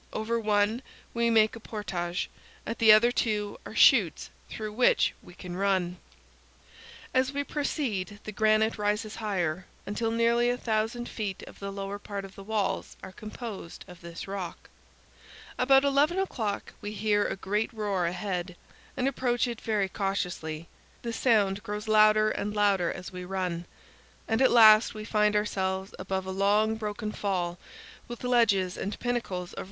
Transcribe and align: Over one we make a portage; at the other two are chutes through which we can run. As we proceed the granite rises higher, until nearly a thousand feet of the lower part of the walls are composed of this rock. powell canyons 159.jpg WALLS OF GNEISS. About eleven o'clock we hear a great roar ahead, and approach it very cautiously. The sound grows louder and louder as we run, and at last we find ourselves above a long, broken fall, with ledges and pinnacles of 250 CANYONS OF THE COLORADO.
Over 0.13 0.39
one 0.39 0.81
we 1.13 1.29
make 1.29 1.55
a 1.55 1.59
portage; 1.59 2.27
at 2.65 2.79
the 2.79 2.91
other 2.91 3.11
two 3.11 3.59
are 3.67 3.75
chutes 3.75 4.31
through 4.49 4.73
which 4.73 5.13
we 5.21 5.35
can 5.35 5.55
run. 5.55 5.97
As 7.13 7.31
we 7.31 7.43
proceed 7.43 8.19
the 8.23 8.31
granite 8.31 8.79
rises 8.79 9.17
higher, 9.17 9.67
until 9.85 10.09
nearly 10.09 10.49
a 10.49 10.57
thousand 10.57 11.07
feet 11.07 11.43
of 11.43 11.59
the 11.59 11.69
lower 11.69 11.99
part 11.99 12.25
of 12.25 12.33
the 12.33 12.41
walls 12.43 12.97
are 13.03 13.11
composed 13.11 13.85
of 13.87 14.01
this 14.01 14.27
rock. 14.27 14.71
powell 15.55 15.67
canyons 15.67 15.69
159.jpg 15.69 15.69
WALLS 15.69 15.69
OF 15.69 15.69
GNEISS. 15.69 15.69
About 15.69 15.85
eleven 15.87 16.17
o'clock 16.19 16.73
we 16.81 16.91
hear 16.93 17.23
a 17.25 17.35
great 17.35 17.71
roar 17.71 18.07
ahead, 18.07 18.55
and 18.97 19.07
approach 19.07 19.45
it 19.45 19.61
very 19.61 19.87
cautiously. 19.87 20.67
The 21.03 21.13
sound 21.13 21.61
grows 21.61 21.87
louder 21.87 22.31
and 22.31 22.55
louder 22.55 22.91
as 22.91 23.11
we 23.11 23.23
run, 23.23 23.65
and 24.27 24.41
at 24.41 24.49
last 24.49 24.95
we 24.95 25.05
find 25.05 25.35
ourselves 25.35 25.93
above 25.99 26.25
a 26.25 26.31
long, 26.31 26.73
broken 26.75 27.11
fall, 27.11 27.59
with 28.07 28.23
ledges 28.23 28.77
and 28.77 28.99
pinnacles 28.99 28.99
of 28.99 28.99
250 28.99 28.99
CANYONS 29.03 29.43
OF 29.43 29.49
THE 29.51 29.55
COLORADO. 29.57 29.59